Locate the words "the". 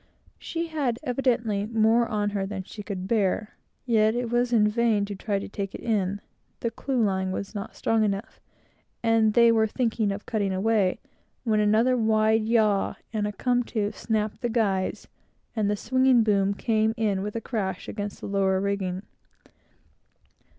6.61-6.71, 14.41-14.49, 15.69-15.75, 18.21-18.27